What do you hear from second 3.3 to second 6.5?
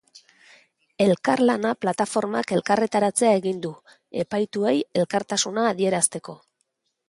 egin du, epaituei elkartasuna adierazteko.